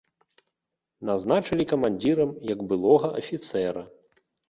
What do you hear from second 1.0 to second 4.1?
Назначылі камандзірам, як былога афіцэра.